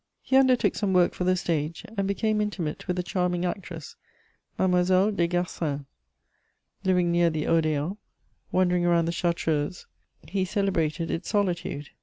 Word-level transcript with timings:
He 0.23 0.35
undertook 0.35 0.73
some 0.75 0.93
work 0.93 1.13
for 1.13 1.25
the 1.25 1.35
stage, 1.35 1.85
and 1.95 2.07
became 2.07 2.41
intimate 2.41 2.87
with 2.87 2.97
a 2.97 3.03
charming 3.03 3.45
actress, 3.45 3.97
Mademoiselle 4.57 5.11
Desgarcins. 5.11 5.85
Living 6.83 7.11
near 7.11 7.29
the 7.29 7.43
Odéon, 7.43 7.97
wandering 8.51 8.83
around 8.83 9.05
the 9.05 9.11
Chartreuse 9.11 9.85
he 10.27 10.43
celebrated 10.43 11.11
its 11.11 11.29
solitude. 11.29 11.89